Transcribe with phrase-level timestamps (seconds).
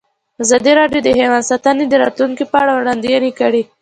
[0.43, 3.61] ازادي راډیو د حیوان ساتنه د راتلونکې په اړه وړاندوینې کړې.